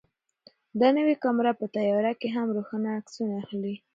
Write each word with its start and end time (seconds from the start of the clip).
دا 0.81 0.87
نوې 0.97 1.15
کامره 1.23 1.51
په 1.59 1.65
تیاره 1.75 2.13
کې 2.19 2.27
هم 2.35 2.47
روښانه 2.57 2.89
عکسونه 2.99 3.33
اخلي. 3.41 3.75